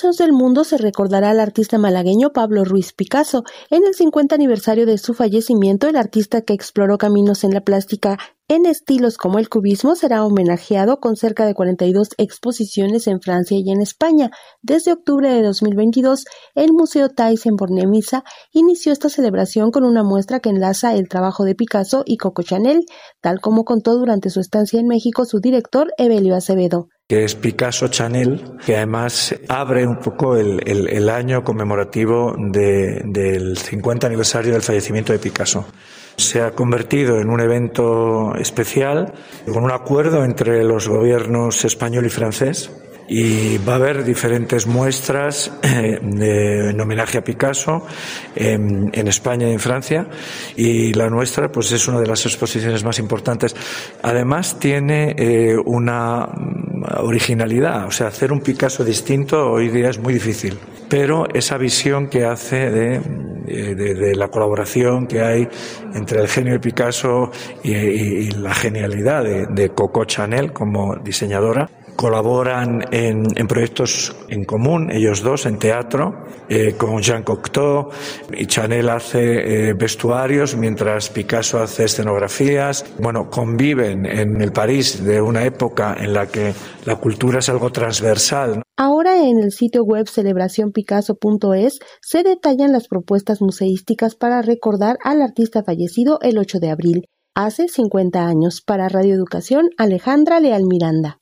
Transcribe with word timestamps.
del 0.00 0.32
mundo 0.32 0.64
se 0.64 0.78
recordará 0.78 1.28
al 1.28 1.40
artista 1.40 1.76
malagueño 1.76 2.30
Pablo 2.30 2.64
Ruiz 2.64 2.94
Picasso. 2.94 3.44
En 3.68 3.84
el 3.84 3.94
50 3.94 4.34
aniversario 4.34 4.86
de 4.86 4.96
su 4.96 5.12
fallecimiento, 5.12 5.88
el 5.88 5.96
artista 5.96 6.40
que 6.40 6.54
exploró 6.54 6.96
caminos 6.96 7.44
en 7.44 7.52
la 7.52 7.60
plástica 7.60 8.18
en 8.48 8.64
estilos 8.64 9.18
como 9.18 9.38
el 9.38 9.50
cubismo 9.50 9.94
será 9.96 10.24
homenajeado 10.24 11.00
con 11.00 11.16
cerca 11.16 11.44
de 11.44 11.52
42 11.52 12.08
exposiciones 12.16 13.06
en 13.08 13.20
Francia 13.20 13.58
y 13.58 13.70
en 13.70 13.82
España. 13.82 14.30
Desde 14.62 14.92
octubre 14.92 15.30
de 15.30 15.42
2022, 15.42 16.24
el 16.54 16.72
Museo 16.72 17.10
Thais 17.10 17.44
en 17.44 17.56
Bornemisa 17.56 18.24
inició 18.52 18.94
esta 18.94 19.10
celebración 19.10 19.70
con 19.70 19.84
una 19.84 20.02
muestra 20.02 20.40
que 20.40 20.48
enlaza 20.48 20.94
el 20.94 21.10
trabajo 21.10 21.44
de 21.44 21.54
Picasso 21.54 22.04
y 22.06 22.16
Coco 22.16 22.42
Chanel, 22.42 22.86
tal 23.20 23.40
como 23.42 23.64
contó 23.64 23.96
durante 23.98 24.30
su 24.30 24.40
estancia 24.40 24.80
en 24.80 24.88
México 24.88 25.26
su 25.26 25.40
director 25.40 25.92
Evelio 25.98 26.34
Acevedo 26.34 26.88
que 27.10 27.24
es 27.24 27.34
Picasso 27.34 27.88
Chanel, 27.88 28.40
que 28.64 28.76
además 28.76 29.34
abre 29.48 29.84
un 29.84 29.96
poco 29.96 30.36
el, 30.36 31.08
año 31.08 31.42
conmemorativo 31.42 32.36
del 32.38 33.58
50 33.58 34.06
aniversario 34.06 34.52
del 34.52 34.62
fallecimiento 34.62 35.12
de 35.12 35.18
Picasso. 35.18 35.66
Se 36.16 36.40
ha 36.40 36.52
convertido 36.52 37.18
en 37.18 37.28
un 37.28 37.40
evento 37.40 38.36
especial 38.36 39.12
con 39.52 39.64
un 39.64 39.72
acuerdo 39.72 40.24
entre 40.24 40.62
los 40.62 40.86
gobiernos 40.86 41.64
español 41.64 42.06
y 42.06 42.10
francés 42.10 42.70
y 43.08 43.58
va 43.58 43.72
a 43.72 43.76
haber 43.76 44.04
diferentes 44.04 44.68
muestras 44.68 45.50
eh, 45.64 45.98
de, 46.00 46.70
en 46.70 46.80
homenaje 46.80 47.18
a 47.18 47.24
Picasso 47.24 47.84
en, 48.36 49.08
España 49.08 49.48
y 49.48 49.52
en 49.52 49.58
Francia 49.58 50.06
y 50.54 50.94
la 50.94 51.10
nuestra 51.10 51.50
pues 51.50 51.72
es 51.72 51.88
una 51.88 51.98
de 51.98 52.06
las 52.06 52.24
exposiciones 52.24 52.84
más 52.84 53.00
importantes. 53.00 53.56
Además 54.00 54.60
tiene 54.60 55.16
eh, 55.18 55.56
una 55.56 56.28
originalidad, 56.98 57.86
o 57.86 57.90
sea, 57.90 58.08
hacer 58.08 58.32
un 58.32 58.40
Picasso 58.40 58.84
distinto 58.84 59.50
hoy 59.50 59.68
día 59.68 59.90
es 59.90 59.98
muy 59.98 60.14
difícil, 60.14 60.58
pero 60.88 61.26
esa 61.32 61.56
visión 61.58 62.08
que 62.08 62.24
hace 62.24 62.70
de, 62.70 63.00
de, 63.74 64.14
la 64.14 64.28
colaboración 64.28 65.06
que 65.06 65.20
hay 65.20 65.48
entre 65.94 66.20
el 66.20 66.28
genio 66.28 66.52
de 66.54 66.60
Picasso 66.60 67.30
y, 67.62 68.30
la 68.30 68.54
genialidad 68.54 69.24
de 69.24 69.68
Coco 69.70 70.04
Chanel 70.04 70.52
como 70.52 70.96
diseñadora, 70.96 71.68
colaboran 72.00 72.82
en, 72.92 73.46
proyectos 73.46 74.16
en 74.30 74.44
común, 74.44 74.90
ellos 74.90 75.22
dos, 75.22 75.44
en 75.44 75.58
teatro, 75.58 76.24
eh, 76.48 76.74
con 76.78 77.02
Jean 77.02 77.22
Cocteau, 77.22 77.90
y 78.32 78.46
Chanel 78.46 78.88
hace 78.88 79.68
eh, 79.68 79.74
vestuarios, 79.74 80.56
mientras 80.56 81.10
Picasso 81.10 81.58
hace 81.58 81.84
escenografías. 81.84 82.86
Bueno, 82.98 83.28
conviven 83.28 84.06
en 84.06 84.40
el 84.40 84.50
París 84.50 85.04
de 85.04 85.20
una 85.20 85.44
época 85.44 85.94
en 86.00 86.14
la 86.14 86.26
que 86.26 86.54
la 86.86 86.96
cultura 86.96 87.40
es 87.40 87.50
algo 87.50 87.70
transversal. 87.70 88.62
Ahora 88.78 89.22
en 89.22 89.38
el 89.38 89.52
sitio 89.52 89.84
web 89.84 90.08
celebracionpicasso.es 90.08 91.80
se 92.00 92.22
detallan 92.22 92.72
las 92.72 92.88
propuestas 92.88 93.42
museísticas 93.42 94.14
para 94.14 94.40
recordar 94.40 94.96
al 95.04 95.20
artista 95.20 95.62
fallecido 95.62 96.18
el 96.22 96.38
8 96.38 96.60
de 96.60 96.70
abril, 96.70 97.04
hace 97.34 97.68
50 97.68 98.24
años. 98.26 98.62
Para 98.66 98.88
Radio 98.88 99.14
Educación, 99.14 99.68
Alejandra 99.76 100.40
Leal 100.40 100.64
Miranda. 100.64 101.18